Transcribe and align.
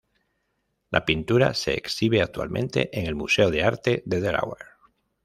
La 0.89 1.05
pintura 1.05 1.53
se 1.53 1.75
exhibe 1.75 2.23
actualmente 2.23 2.89
en 2.99 3.05
el 3.05 3.13
Museo 3.13 3.51
de 3.51 3.61
Arte 3.63 4.01
de 4.07 4.19
Delaware. 4.19 4.65